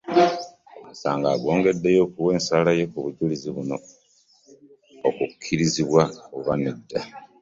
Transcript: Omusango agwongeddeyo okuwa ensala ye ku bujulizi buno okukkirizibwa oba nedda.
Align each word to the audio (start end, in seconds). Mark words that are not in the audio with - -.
Omusango 0.79 1.27
agwongeddeyo 1.35 1.99
okuwa 2.05 2.31
ensala 2.37 2.71
ye 2.77 2.85
ku 2.91 2.97
bujulizi 3.03 3.49
buno 3.55 3.75
okukkirizibwa 5.07 6.03
oba 6.37 6.53
nedda. 6.63 6.99